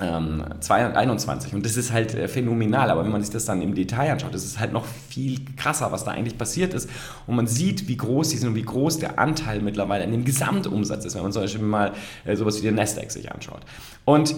2021. 0.00 1.54
Und 1.54 1.64
das 1.64 1.76
ist 1.76 1.92
halt 1.92 2.14
äh, 2.14 2.28
phänomenal. 2.28 2.90
Aber 2.90 3.04
wenn 3.04 3.12
man 3.12 3.22
sich 3.22 3.30
das 3.30 3.44
dann 3.44 3.62
im 3.62 3.74
Detail 3.74 4.12
anschaut, 4.12 4.34
das 4.34 4.44
ist 4.44 4.58
halt 4.58 4.72
noch 4.72 4.84
viel 4.84 5.40
krasser, 5.56 5.92
was 5.92 6.04
da 6.04 6.12
eigentlich 6.12 6.38
passiert 6.38 6.74
ist. 6.74 6.88
Und 7.26 7.36
man 7.36 7.46
sieht, 7.46 7.88
wie 7.88 7.96
groß 7.96 8.30
die 8.30 8.36
sind 8.36 8.48
und 8.48 8.54
wie 8.54 8.62
groß 8.62 8.98
der 8.98 9.18
Anteil 9.18 9.60
mittlerweile 9.60 10.04
an 10.04 10.12
dem 10.12 10.24
Gesamtumsatz 10.24 11.04
ist, 11.04 11.14
wenn 11.14 11.22
man 11.22 11.32
zum 11.32 11.42
Beispiel 11.42 11.62
mal 11.62 11.92
äh, 12.24 12.36
sowas 12.36 12.58
wie 12.58 12.62
den 12.62 12.74
Nasdaq 12.74 13.10
sich 13.10 13.30
anschaut. 13.32 13.60
Und 14.04 14.34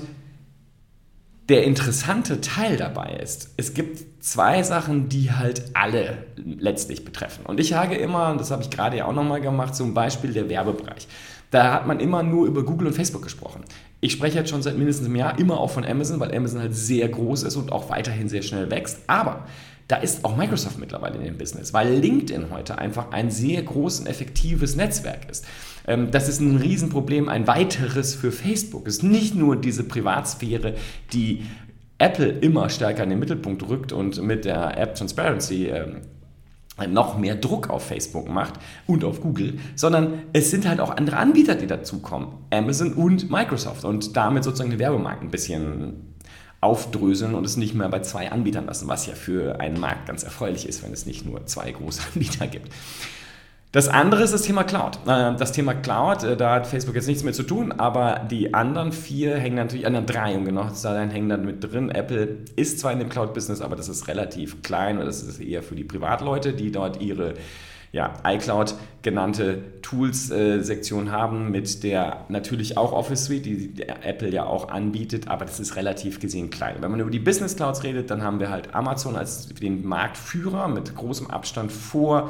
der 1.48 1.64
interessante 1.64 2.40
Teil 2.40 2.76
dabei 2.76 3.18
ist, 3.22 3.50
es 3.56 3.74
gibt 3.74 4.24
zwei 4.24 4.62
Sachen, 4.62 5.08
die 5.08 5.32
halt 5.32 5.64
alle 5.74 6.26
letztlich 6.36 7.04
betreffen. 7.04 7.44
Und 7.46 7.58
ich 7.58 7.68
sage 7.68 7.96
immer, 7.96 8.30
und 8.30 8.40
das 8.40 8.50
habe 8.50 8.62
ich 8.62 8.70
gerade 8.70 8.98
ja 8.98 9.06
auch 9.06 9.12
nochmal 9.12 9.40
gemacht, 9.40 9.74
zum 9.74 9.92
Beispiel 9.92 10.32
der 10.32 10.48
Werbebereich. 10.48 11.08
Da 11.50 11.74
hat 11.74 11.86
man 11.86 12.00
immer 12.00 12.22
nur 12.22 12.46
über 12.46 12.64
Google 12.64 12.86
und 12.86 12.94
Facebook 12.94 13.22
gesprochen. 13.22 13.64
Ich 14.04 14.10
spreche 14.10 14.36
jetzt 14.36 14.50
schon 14.50 14.62
seit 14.62 14.76
mindestens 14.76 15.06
einem 15.06 15.14
Jahr 15.14 15.38
immer 15.38 15.60
auch 15.60 15.70
von 15.70 15.84
Amazon, 15.84 16.18
weil 16.18 16.34
Amazon 16.34 16.60
halt 16.60 16.74
sehr 16.74 17.08
groß 17.08 17.44
ist 17.44 17.54
und 17.54 17.70
auch 17.70 17.88
weiterhin 17.88 18.28
sehr 18.28 18.42
schnell 18.42 18.68
wächst. 18.68 18.98
Aber 19.06 19.46
da 19.86 19.98
ist 19.98 20.24
auch 20.24 20.36
Microsoft 20.36 20.76
mittlerweile 20.80 21.18
in 21.18 21.24
dem 21.24 21.38
Business, 21.38 21.72
weil 21.72 21.94
LinkedIn 21.94 22.50
heute 22.50 22.78
einfach 22.78 23.12
ein 23.12 23.30
sehr 23.30 23.62
großes, 23.62 24.06
effektives 24.06 24.74
Netzwerk 24.74 25.30
ist. 25.30 25.44
Ähm, 25.86 26.10
das 26.10 26.28
ist 26.28 26.40
ein 26.40 26.56
Riesenproblem, 26.56 27.28
ein 27.28 27.46
weiteres 27.46 28.16
für 28.16 28.32
Facebook. 28.32 28.88
Es 28.88 28.96
ist 28.96 29.02
nicht 29.04 29.36
nur 29.36 29.54
diese 29.54 29.84
Privatsphäre, 29.84 30.74
die 31.12 31.44
Apple 31.98 32.26
immer 32.26 32.70
stärker 32.70 33.04
in 33.04 33.10
den 33.10 33.20
Mittelpunkt 33.20 33.68
rückt 33.68 33.92
und 33.92 34.20
mit 34.20 34.44
der 34.44 34.78
App 34.78 34.96
Transparency 34.96 35.66
ähm, 35.66 36.00
noch 36.88 37.18
mehr 37.18 37.34
Druck 37.34 37.70
auf 37.70 37.86
Facebook 37.86 38.28
macht 38.28 38.54
und 38.86 39.04
auf 39.04 39.20
Google, 39.20 39.58
sondern 39.76 40.22
es 40.32 40.50
sind 40.50 40.66
halt 40.66 40.80
auch 40.80 40.90
andere 40.90 41.16
Anbieter, 41.16 41.54
die 41.54 41.66
dazukommen. 41.66 42.28
Amazon 42.50 42.94
und 42.94 43.30
Microsoft 43.30 43.84
und 43.84 44.16
damit 44.16 44.44
sozusagen 44.44 44.70
den 44.70 44.78
Werbemarkt 44.78 45.22
ein 45.22 45.30
bisschen 45.30 46.14
aufdröseln 46.60 47.34
und 47.34 47.44
es 47.44 47.56
nicht 47.56 47.74
mehr 47.74 47.88
bei 47.88 48.00
zwei 48.00 48.30
Anbietern 48.30 48.66
lassen, 48.66 48.88
was 48.88 49.06
ja 49.06 49.14
für 49.14 49.60
einen 49.60 49.80
Markt 49.80 50.06
ganz 50.06 50.22
erfreulich 50.22 50.66
ist, 50.66 50.82
wenn 50.82 50.92
es 50.92 51.06
nicht 51.06 51.26
nur 51.26 51.44
zwei 51.46 51.72
große 51.72 52.02
Anbieter 52.14 52.46
gibt. 52.46 52.72
Das 53.72 53.88
andere 53.88 54.22
ist 54.22 54.34
das 54.34 54.42
Thema 54.42 54.64
Cloud. 54.64 54.98
Äh, 55.06 55.34
das 55.34 55.52
Thema 55.52 55.72
Cloud, 55.72 56.24
äh, 56.24 56.36
da 56.36 56.56
hat 56.56 56.66
Facebook 56.66 56.94
jetzt 56.94 57.06
nichts 57.06 57.24
mehr 57.24 57.32
zu 57.32 57.42
tun, 57.42 57.72
aber 57.72 58.26
die 58.30 58.52
anderen 58.52 58.92
vier 58.92 59.36
hängen 59.36 59.56
natürlich, 59.56 59.86
anderen 59.86 60.04
drei, 60.04 60.36
um 60.36 60.44
genau 60.44 60.68
zu 60.68 60.74
sein, 60.74 61.10
hängen 61.10 61.30
dann 61.30 61.46
mit 61.46 61.64
drin. 61.64 61.90
Apple 61.90 62.36
ist 62.54 62.80
zwar 62.80 62.92
in 62.92 62.98
dem 62.98 63.08
Cloud-Business, 63.08 63.62
aber 63.62 63.74
das 63.74 63.88
ist 63.88 64.08
relativ 64.08 64.62
klein 64.62 64.98
und 64.98 65.06
das 65.06 65.22
ist 65.22 65.40
eher 65.40 65.62
für 65.62 65.74
die 65.74 65.84
Privatleute, 65.84 66.52
die 66.52 66.70
dort 66.70 67.00
ihre 67.00 67.32
ja, 67.92 68.12
iCloud 68.24 68.74
genannte 69.00 69.62
Tools-Sektion 69.80 71.06
äh, 71.06 71.10
haben, 71.10 71.50
mit 71.50 71.82
der 71.82 72.26
natürlich 72.28 72.76
auch 72.76 72.92
Office 72.92 73.24
Suite, 73.24 73.46
die 73.46 73.82
Apple 74.02 74.30
ja 74.30 74.44
auch 74.44 74.68
anbietet, 74.68 75.28
aber 75.28 75.46
das 75.46 75.60
ist 75.60 75.76
relativ 75.76 76.20
gesehen 76.20 76.50
klein. 76.50 76.76
Wenn 76.80 76.90
man 76.90 77.00
über 77.00 77.10
die 77.10 77.18
Business 77.18 77.56
Clouds 77.56 77.84
redet, 77.84 78.10
dann 78.10 78.22
haben 78.22 78.38
wir 78.38 78.50
halt 78.50 78.74
Amazon 78.74 79.16
als 79.16 79.48
den 79.48 79.86
Marktführer 79.86 80.68
mit 80.68 80.94
großem 80.94 81.30
Abstand 81.30 81.72
vor 81.72 82.28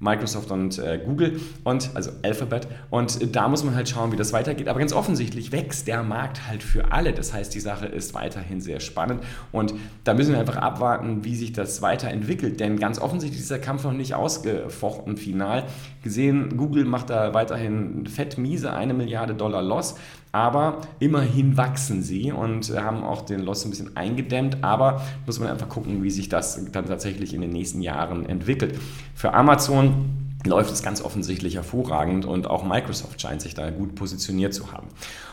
Microsoft 0.00 0.50
und 0.50 0.78
äh, 0.78 1.00
Google 1.04 1.40
und 1.62 1.90
also 1.94 2.10
Alphabet. 2.22 2.66
Und 2.88 3.36
da 3.36 3.48
muss 3.48 3.62
man 3.62 3.74
halt 3.74 3.88
schauen, 3.88 4.12
wie 4.12 4.16
das 4.16 4.32
weitergeht. 4.32 4.66
Aber 4.68 4.78
ganz 4.78 4.92
offensichtlich 4.92 5.52
wächst 5.52 5.86
der 5.86 6.02
Markt 6.02 6.48
halt 6.48 6.62
für 6.62 6.90
alle. 6.90 7.12
Das 7.12 7.32
heißt, 7.32 7.54
die 7.54 7.60
Sache 7.60 7.86
ist 7.86 8.14
weiterhin 8.14 8.60
sehr 8.60 8.80
spannend 8.80 9.22
und 9.52 9.74
da 10.04 10.14
müssen 10.14 10.32
wir 10.32 10.40
einfach 10.40 10.56
abwarten, 10.56 11.24
wie 11.24 11.36
sich 11.36 11.52
das 11.52 11.82
weiterentwickelt. 11.82 12.58
Denn 12.60 12.78
ganz 12.78 12.98
offensichtlich 12.98 13.40
ist 13.42 13.50
der 13.50 13.60
Kampf 13.60 13.84
noch 13.84 13.92
nicht 13.92 14.14
ausgefochten 14.14 15.16
final. 15.16 15.64
Gesehen, 16.02 16.56
Google 16.56 16.86
macht 16.86 17.10
da 17.10 17.34
weiterhin 17.34 18.06
fett 18.06 18.38
miese 18.38 18.72
eine 18.72 18.94
Milliarde 18.94 19.34
Dollar 19.34 19.62
Loss. 19.62 19.96
Aber 20.32 20.82
immerhin 21.00 21.56
wachsen 21.56 22.02
sie 22.02 22.30
und 22.30 22.70
haben 22.70 23.02
auch 23.02 23.22
den 23.22 23.40
Loss 23.40 23.64
ein 23.64 23.70
bisschen 23.70 23.96
eingedämmt. 23.96 24.62
Aber 24.62 25.02
muss 25.26 25.40
man 25.40 25.48
einfach 25.48 25.68
gucken, 25.68 26.02
wie 26.02 26.10
sich 26.10 26.28
das 26.28 26.64
dann 26.72 26.86
tatsächlich 26.86 27.34
in 27.34 27.40
den 27.40 27.50
nächsten 27.50 27.82
Jahren 27.82 28.26
entwickelt. 28.26 28.78
Für 29.14 29.34
Amazon 29.34 30.36
läuft 30.46 30.72
es 30.72 30.82
ganz 30.82 31.02
offensichtlich 31.02 31.56
hervorragend 31.56 32.24
und 32.24 32.48
auch 32.48 32.64
Microsoft 32.64 33.20
scheint 33.20 33.42
sich 33.42 33.54
da 33.54 33.70
gut 33.70 33.94
positioniert 33.94 34.54
zu 34.54 34.72
haben. 34.72 34.88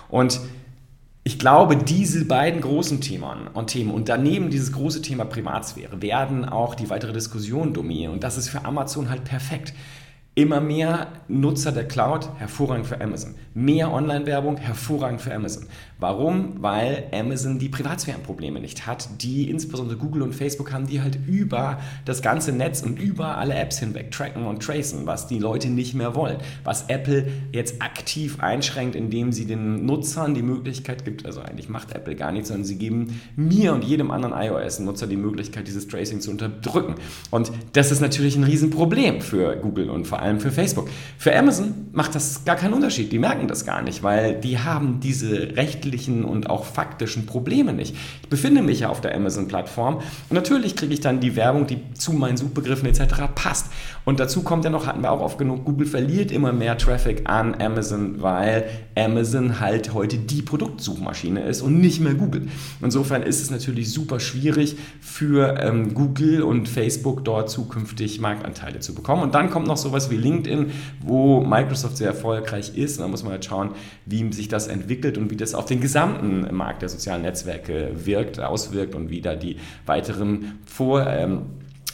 Und 0.09 0.41
ich 1.23 1.39
glaube, 1.39 1.75
diese 1.75 2.23
beiden 2.25 2.61
großen 2.61 3.01
Themen 3.01 3.47
und 3.53 3.67
Themen 3.67 3.91
und 3.91 4.07
daneben 4.07 4.49
dieses 4.49 4.71
große 4.71 5.01
Thema 5.01 5.25
Privatsphäre 5.25 6.01
werden 6.01 6.45
auch 6.45 6.73
die 6.73 6.89
weitere 6.89 7.11
Diskussion 7.11 7.73
dominieren. 7.73 8.13
Und 8.13 8.23
das 8.23 8.37
ist 8.37 8.47
für 8.47 8.63
Amazon 8.63 9.09
halt 9.09 9.25
perfekt. 9.25 9.73
Immer 10.37 10.61
mehr 10.61 11.07
Nutzer 11.27 11.71
der 11.71 11.87
Cloud, 11.87 12.29
hervorragend 12.37 12.85
für 12.85 13.01
Amazon. 13.01 13.33
Mehr 13.55 13.91
Online-Werbung, 13.91 14.57
hervorragend 14.57 15.19
für 15.19 15.33
Amazon. 15.33 15.65
Warum? 15.99 16.61
Weil 16.61 17.05
Amazon 17.11 17.57
die 17.57 17.69
Privatsphärenprobleme 17.69 18.59
nicht 18.59 18.85
hat, 18.85 19.09
die 19.21 19.49
insbesondere 19.49 19.97
Google 19.97 20.21
und 20.21 20.35
Facebook 20.35 20.71
haben, 20.71 20.85
die 20.85 21.01
halt 21.01 21.17
über 21.25 21.79
das 22.05 22.21
ganze 22.21 22.51
Netz 22.51 22.83
und 22.83 23.01
über 23.01 23.37
alle 23.37 23.55
Apps 23.55 23.79
hinweg 23.79 24.11
tracken 24.11 24.45
und 24.45 24.61
tracen, 24.61 25.07
was 25.07 25.27
die 25.27 25.39
Leute 25.39 25.69
nicht 25.69 25.95
mehr 25.95 26.13
wollen. 26.13 26.37
Was 26.63 26.85
Apple 26.89 27.27
jetzt 27.51 27.81
aktiv 27.81 28.39
einschränkt, 28.39 28.95
indem 28.95 29.31
sie 29.31 29.45
den 29.45 29.85
Nutzern 29.85 30.35
die 30.35 30.43
Möglichkeit 30.43 31.03
gibt, 31.03 31.25
also 31.25 31.41
eigentlich 31.41 31.67
macht 31.67 31.93
Apple 31.93 32.15
gar 32.15 32.31
nichts, 32.31 32.49
sondern 32.49 32.65
sie 32.65 32.77
geben 32.77 33.19
mir 33.35 33.73
und 33.73 33.83
jedem 33.83 34.11
anderen 34.11 34.35
iOS-Nutzer 34.39 35.07
die 35.07 35.17
Möglichkeit, 35.17 35.67
dieses 35.67 35.87
Tracing 35.87 36.21
zu 36.21 36.29
unterdrücken. 36.29 36.95
Und 37.31 37.51
das 37.73 37.91
ist 37.91 38.01
natürlich 38.01 38.35
ein 38.35 38.43
Riesenproblem 38.43 39.21
für 39.21 39.55
Google 39.55 39.89
und 39.89 40.05
vor 40.05 40.19
allem 40.19 40.39
für 40.39 40.51
Facebook. 40.51 40.89
Für 41.17 41.35
Amazon 41.35 41.73
macht 41.91 42.13
das 42.13 42.45
gar 42.45 42.55
keinen 42.55 42.73
Unterschied. 42.73 43.11
Die 43.11 43.19
merken 43.19 43.47
das 43.47 43.65
gar 43.65 43.81
nicht, 43.81 44.03
weil 44.03 44.39
die 44.39 44.59
haben 44.59 44.99
diese 44.99 45.55
rechtlichen 45.87 46.25
und 46.25 46.49
auch 46.49 46.65
faktischen 46.65 47.25
Probleme 47.25 47.73
nicht. 47.73 47.95
Ich 48.21 48.29
befinde 48.29 48.61
mich 48.61 48.81
ja 48.81 48.89
auf 48.89 49.01
der 49.01 49.15
Amazon-Plattform 49.15 49.95
und 49.95 50.33
natürlich 50.33 50.75
kriege 50.75 50.93
ich 50.93 50.99
dann 50.99 51.19
die 51.19 51.35
Werbung, 51.35 51.67
die 51.67 51.79
zu 51.93 52.13
meinen 52.13 52.37
Suchbegriffen 52.37 52.87
etc. 52.87 53.15
passt. 53.33 53.67
Und 54.05 54.19
dazu 54.19 54.41
kommt 54.41 54.63
ja 54.63 54.69
noch, 54.69 54.87
hatten 54.87 55.01
wir 55.01 55.11
auch 55.11 55.21
oft 55.21 55.37
genug, 55.37 55.65
Google 55.65 55.87
verliert 55.87 56.31
immer 56.31 56.53
mehr 56.53 56.77
Traffic 56.77 57.29
an 57.29 57.59
Amazon, 57.59 58.21
weil 58.21 58.65
Amazon 58.95 59.59
halt 59.59 59.93
heute 59.93 60.17
die 60.17 60.41
Produktsuchmaschine 60.41 61.41
ist 61.41 61.61
und 61.61 61.79
nicht 61.79 61.99
mehr 61.99 62.13
Google. 62.13 62.47
Insofern 62.81 63.23
ist 63.23 63.41
es 63.41 63.51
natürlich 63.51 63.91
super 63.91 64.19
schwierig 64.19 64.77
für 65.01 65.59
ähm, 65.59 65.93
Google 65.93 66.41
und 66.41 66.67
Facebook 66.69 67.23
dort 67.23 67.49
zukünftig 67.49 68.19
Marktanteile 68.19 68.79
zu 68.79 68.95
bekommen. 68.95 69.23
Und 69.23 69.35
dann 69.35 69.49
kommt 69.49 69.67
noch 69.67 69.77
sowas 69.77 70.09
wie 70.09 70.17
LinkedIn, 70.17 70.71
wo 71.01 71.41
Microsoft 71.41 71.97
sehr 71.97 72.07
erfolgreich 72.07 72.77
ist. 72.77 72.97
Und 72.97 73.03
da 73.03 73.07
muss 73.07 73.23
man 73.23 73.33
halt 73.33 73.45
schauen, 73.45 73.71
wie 74.05 74.31
sich 74.33 74.47
das 74.47 74.67
entwickelt 74.67 75.17
und 75.17 75.29
wie 75.29 75.35
das 75.35 75.53
auf 75.53 75.65
den 75.65 75.76
gesamten 75.81 76.53
Markt 76.55 76.81
der 76.81 76.89
sozialen 76.89 77.21
Netzwerke 77.23 77.91
wirkt, 77.93 78.39
auswirkt 78.39 78.95
und 78.95 79.09
wie 79.09 79.21
da 79.21 79.35
die 79.35 79.57
weiteren 79.85 80.59
Vor- 80.65 81.07
ähm, 81.07 81.43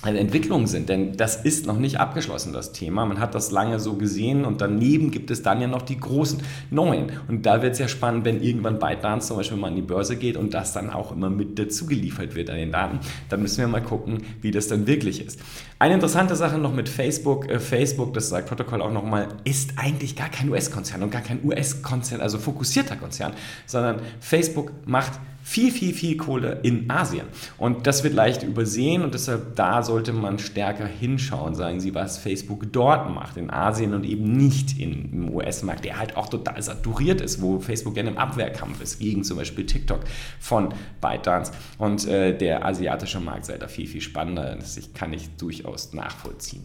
Entwicklungen 0.03 0.67
sind, 0.67 0.89
denn 0.89 1.15
das 1.15 1.37
ist 1.37 1.65
noch 1.65 1.77
nicht 1.77 1.99
abgeschlossen, 1.99 2.51
das 2.51 2.73
Thema. 2.73 3.05
Man 3.05 3.19
hat 3.19 3.35
das 3.35 3.51
lange 3.51 3.79
so 3.79 3.93
gesehen 3.93 4.43
und 4.43 4.59
daneben 4.59 5.11
gibt 5.11 5.31
es 5.31 5.41
dann 5.41 5.61
ja 5.61 5.67
noch 5.67 5.81
die 5.81 5.97
großen 5.97 6.41
neuen. 6.71 7.11
Und 7.29 7.45
da 7.45 7.61
wird 7.61 7.73
es 7.73 7.79
ja 7.79 7.87
spannend, 7.87 8.25
wenn 8.25 8.41
irgendwann 8.41 8.79
ByteDance 8.79 9.27
zum 9.27 9.37
Beispiel 9.37 9.57
mal 9.57 9.67
an 9.67 9.75
die 9.75 9.81
Börse 9.81 10.17
geht 10.17 10.35
und 10.35 10.53
das 10.53 10.73
dann 10.73 10.89
auch 10.89 11.13
immer 11.13 11.29
mit 11.29 11.57
dazu 11.57 11.85
geliefert 11.85 12.35
wird 12.35 12.49
an 12.49 12.57
den 12.57 12.71
Daten. 12.71 12.99
Dann 13.29 13.41
müssen 13.41 13.59
wir 13.59 13.67
mal 13.67 13.81
gucken, 13.81 14.23
wie 14.41 14.51
das 14.51 14.67
dann 14.67 14.87
wirklich 14.87 15.25
ist. 15.25 15.39
Eine 15.79 15.95
interessante 15.95 16.35
Sache 16.35 16.57
noch 16.57 16.73
mit 16.73 16.89
Facebook. 16.89 17.49
Äh, 17.49 17.59
Facebook, 17.59 18.13
das 18.13 18.29
sagt 18.29 18.47
Protokoll 18.47 18.81
auch 18.81 18.91
nochmal, 18.91 19.29
ist 19.45 19.73
eigentlich 19.77 20.15
gar 20.15 20.29
kein 20.29 20.49
US-Konzern 20.49 21.03
und 21.03 21.11
gar 21.11 21.21
kein 21.21 21.43
US-Konzern, 21.43 22.21
also 22.21 22.37
fokussierter 22.39 22.97
Konzern, 22.97 23.33
sondern 23.65 24.01
Facebook 24.19 24.71
macht 24.85 25.13
viel, 25.53 25.71
viel, 25.71 25.93
viel 25.93 26.17
Kohle 26.17 26.61
in 26.63 26.89
Asien. 26.89 27.27
Und 27.59 27.85
das 27.85 28.03
wird 28.03 28.15
leicht 28.15 28.41
übersehen 28.41 29.03
und 29.03 29.13
deshalb 29.13 29.55
da 29.55 29.83
sollte 29.83 30.11
man 30.11 30.39
stärker 30.39 30.87
hinschauen, 30.87 31.53
sagen 31.53 31.79
Sie, 31.79 31.93
was 31.93 32.17
Facebook 32.17 32.73
dort 32.73 33.13
macht, 33.13 33.37
in 33.37 33.51
Asien 33.51 33.93
und 33.93 34.03
eben 34.03 34.35
nicht 34.35 34.79
im 34.79 35.31
US-Markt, 35.31 35.85
der 35.85 35.99
halt 35.99 36.17
auch 36.17 36.27
total 36.27 36.59
saturiert 36.59 37.21
ist, 37.21 37.39
wo 37.39 37.59
Facebook 37.59 37.93
gerne 37.93 38.09
im 38.09 38.17
Abwehrkampf 38.17 38.81
ist, 38.81 38.97
gegen 38.97 39.23
zum 39.23 39.37
Beispiel 39.37 39.67
TikTok 39.67 39.99
von 40.39 40.73
ByteDance. 41.01 41.51
Und 41.77 42.07
äh, 42.07 42.35
der 42.35 42.65
asiatische 42.65 43.19
Markt 43.19 43.45
sei 43.45 43.59
da 43.59 43.67
viel, 43.67 43.85
viel 43.85 44.01
spannender. 44.01 44.55
Das 44.55 44.79
kann 44.95 45.13
ich 45.13 45.35
durchaus 45.37 45.93
nachvollziehen. 45.93 46.63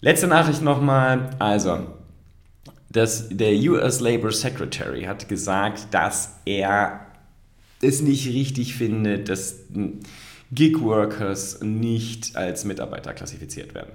Letzte 0.00 0.28
Nachricht 0.28 0.62
nochmal. 0.62 1.30
Also, 1.40 1.88
das, 2.88 3.30
der 3.30 3.52
US 3.68 3.98
Labor 3.98 4.30
Secretary 4.30 5.02
hat 5.02 5.28
gesagt, 5.28 5.88
dass 5.90 6.36
er 6.44 7.00
es 7.82 8.00
nicht 8.00 8.26
richtig 8.28 8.74
findet, 8.74 9.28
dass 9.28 9.66
Gig-Workers 10.52 11.60
nicht 11.62 12.36
als 12.36 12.64
Mitarbeiter 12.64 13.12
klassifiziert 13.12 13.74
werden. 13.74 13.92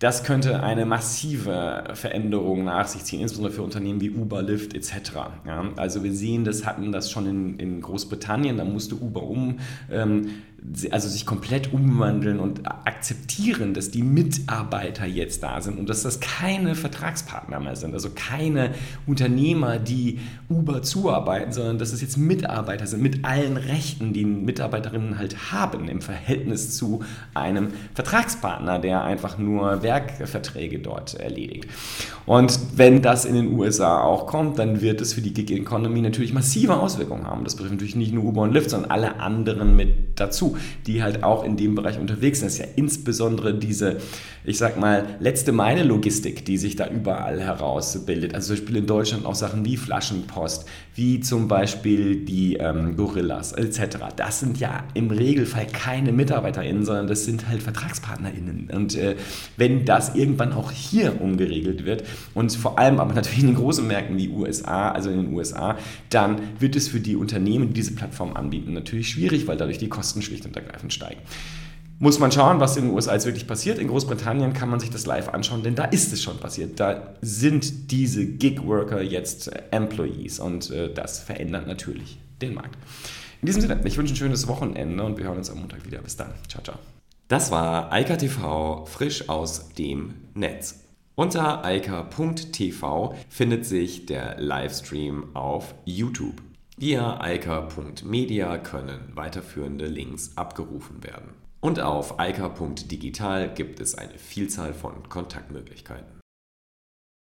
Das 0.00 0.24
könnte 0.24 0.62
eine 0.62 0.86
massive 0.86 1.84
Veränderung 1.94 2.64
nach 2.64 2.88
sich 2.88 3.04
ziehen, 3.04 3.20
insbesondere 3.20 3.54
für 3.54 3.62
Unternehmen 3.62 4.00
wie 4.00 4.10
Uber, 4.10 4.42
Lyft 4.42 4.74
etc. 4.74 4.92
Ja, 5.46 5.72
also 5.76 6.02
wir 6.02 6.12
sehen, 6.12 6.44
das 6.44 6.66
hatten 6.66 6.92
das 6.92 7.10
schon 7.10 7.26
in, 7.26 7.58
in 7.58 7.80
Großbritannien, 7.80 8.56
da 8.56 8.64
musste 8.64 8.96
Uber 8.96 9.22
um 9.22 9.60
ähm, 9.90 10.42
also 10.90 11.08
sich 11.08 11.26
komplett 11.26 11.74
umwandeln 11.74 12.40
und 12.40 12.66
akzeptieren, 12.66 13.74
dass 13.74 13.90
die 13.90 14.02
Mitarbeiter 14.02 15.04
jetzt 15.04 15.42
da 15.42 15.60
sind 15.60 15.78
und 15.78 15.90
dass 15.90 16.02
das 16.02 16.20
keine 16.20 16.74
Vertragspartner 16.74 17.60
mehr 17.60 17.76
sind, 17.76 17.92
also 17.92 18.08
keine 18.14 18.70
Unternehmer, 19.06 19.78
die 19.78 20.20
Uber 20.48 20.82
zuarbeiten, 20.82 21.52
sondern 21.52 21.78
dass 21.78 21.92
es 21.92 22.00
jetzt 22.00 22.16
Mitarbeiter 22.16 22.86
sind 22.86 23.02
mit 23.02 23.26
allen 23.26 23.58
Rechten, 23.58 24.14
die 24.14 24.24
Mitarbeiterinnen 24.24 25.18
halt 25.18 25.52
haben 25.52 25.86
im 25.88 26.00
Verhältnis 26.00 26.74
zu 26.76 27.04
einem 27.34 27.68
Vertragspartner, 27.94 28.78
der 28.78 29.02
einfach 29.02 29.36
nur 29.36 29.82
Werkverträge 29.82 30.78
dort 30.78 31.12
erledigt. 31.14 31.68
Und 32.24 32.58
wenn 32.76 33.02
das 33.02 33.26
in 33.26 33.34
den 33.34 33.52
USA 33.52 34.00
auch 34.00 34.26
kommt, 34.26 34.58
dann 34.58 34.80
wird 34.80 35.02
es 35.02 35.12
für 35.12 35.20
die 35.20 35.34
Gig 35.34 35.50
Economy 35.50 36.00
natürlich 36.00 36.32
massive 36.32 36.76
Auswirkungen 36.76 37.26
haben. 37.26 37.44
Das 37.44 37.54
betrifft 37.54 37.74
natürlich 37.74 37.96
nicht 37.96 38.14
nur 38.14 38.24
Uber 38.24 38.42
und 38.42 38.52
Lyft, 38.52 38.70
sondern 38.70 38.90
alle 38.90 39.20
anderen 39.20 39.76
mit 39.76 40.18
dazu. 40.18 40.53
Die 40.86 41.02
halt 41.02 41.22
auch 41.22 41.44
in 41.44 41.56
dem 41.56 41.74
Bereich 41.74 41.98
unterwegs 41.98 42.40
sind. 42.40 42.46
Das 42.46 42.54
ist 42.54 42.60
ja 42.60 42.66
insbesondere 42.76 43.54
diese, 43.54 43.98
ich 44.44 44.58
sag 44.58 44.78
mal, 44.78 45.06
letzte 45.20 45.52
Meile 45.52 45.84
Logistik, 45.84 46.44
die 46.44 46.58
sich 46.58 46.76
da 46.76 46.88
überall 46.88 47.40
herausbildet. 47.40 48.34
Also 48.34 48.48
zum 48.48 48.56
Beispiel 48.56 48.76
in 48.76 48.86
Deutschland 48.86 49.26
auch 49.26 49.34
Sachen 49.34 49.64
wie 49.64 49.76
Flaschenpost, 49.76 50.66
wie 50.94 51.20
zum 51.20 51.48
Beispiel 51.48 52.24
die 52.24 52.56
ähm, 52.56 52.96
Gorillas 52.96 53.52
etc. 53.52 53.98
Das 54.16 54.40
sind 54.40 54.58
ja 54.58 54.84
im 54.94 55.10
Regelfall 55.10 55.66
keine 55.66 56.12
MitarbeiterInnen, 56.12 56.84
sondern 56.84 57.06
das 57.06 57.24
sind 57.24 57.48
halt 57.48 57.62
VertragspartnerInnen. 57.62 58.70
Und 58.74 58.96
äh, 58.96 59.16
wenn 59.56 59.84
das 59.84 60.14
irgendwann 60.14 60.52
auch 60.52 60.72
hier 60.72 61.20
umgeregelt 61.20 61.84
wird 61.84 62.04
und 62.34 62.52
vor 62.52 62.78
allem 62.78 63.00
aber 63.00 63.14
natürlich 63.14 63.40
in 63.40 63.48
den 63.48 63.56
großen 63.56 63.86
Märkten 63.86 64.16
wie 64.16 64.28
USA, 64.28 64.90
also 64.90 65.10
in 65.10 65.24
den 65.24 65.34
USA, 65.34 65.76
dann 66.10 66.40
wird 66.58 66.76
es 66.76 66.88
für 66.88 67.00
die 67.00 67.16
Unternehmen, 67.16 67.68
die 67.68 67.84
diese 67.84 67.94
Plattform 67.94 68.34
anbieten, 68.34 68.72
natürlich 68.72 69.10
schwierig, 69.10 69.46
weil 69.46 69.58
dadurch 69.58 69.78
die 69.78 69.88
Kosten 69.88 70.22
schlicht 70.22 70.43
und 70.46 70.56
ergreifend 70.56 70.92
steigen 70.92 71.20
muss 71.98 72.18
man 72.18 72.32
schauen, 72.32 72.60
was 72.60 72.76
in 72.76 72.84
den 72.84 72.94
USA 72.94 73.14
jetzt 73.14 73.26
wirklich 73.26 73.46
passiert. 73.46 73.78
In 73.78 73.88
Großbritannien 73.88 74.52
kann 74.52 74.68
man 74.68 74.80
sich 74.80 74.90
das 74.90 75.06
live 75.06 75.28
anschauen, 75.28 75.62
denn 75.62 75.74
da 75.74 75.84
ist 75.84 76.12
es 76.12 76.22
schon 76.22 76.38
passiert. 76.38 76.80
Da 76.80 77.14
sind 77.22 77.90
diese 77.90 78.26
Gig-Worker 78.26 79.00
jetzt 79.00 79.52
äh, 79.52 79.62
Employees 79.70 80.38
und 80.40 80.70
äh, 80.70 80.92
das 80.92 81.20
verändert 81.20 81.66
natürlich 81.66 82.18
den 82.42 82.54
Markt. 82.54 82.76
In 83.40 83.46
diesem 83.46 83.62
Sinne, 83.62 83.80
ich 83.84 83.96
wünsche 83.96 84.14
ein 84.14 84.16
schönes 84.16 84.48
Wochenende 84.48 85.04
und 85.04 85.18
wir 85.18 85.24
hören 85.24 85.38
uns 85.38 85.50
am 85.50 85.58
Montag 85.58 85.86
wieder. 85.86 86.00
Bis 86.02 86.16
dann. 86.16 86.32
Ciao, 86.48 86.62
ciao. 86.62 86.78
Das 87.28 87.50
war 87.50 87.92
Eika 87.92 88.16
TV 88.16 88.84
frisch 88.86 89.28
aus 89.28 89.70
dem 89.70 90.14
Netz. 90.34 90.80
Unter 91.14 91.64
eika.tv 91.64 93.14
findet 93.28 93.64
sich 93.64 94.06
der 94.06 94.40
Livestream 94.40 95.34
auf 95.34 95.74
YouTube. 95.84 96.42
Via 96.76 97.20
eika.media 97.20 98.58
können 98.58 99.12
weiterführende 99.14 99.86
Links 99.86 100.32
abgerufen 100.36 101.04
werden. 101.04 101.34
Und 101.60 101.78
auf 101.78 102.18
eika.digital 102.18 103.54
gibt 103.54 103.78
es 103.78 103.94
eine 103.94 104.18
Vielzahl 104.18 104.74
von 104.74 105.08
Kontaktmöglichkeiten. 105.08 106.13